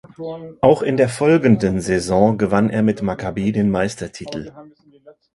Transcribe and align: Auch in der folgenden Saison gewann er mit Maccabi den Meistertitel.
Auch 0.61 0.81
in 0.81 0.97
der 0.97 1.09
folgenden 1.09 1.79
Saison 1.79 2.39
gewann 2.39 2.71
er 2.71 2.81
mit 2.81 3.03
Maccabi 3.03 3.51
den 3.51 3.69
Meistertitel. 3.69 4.51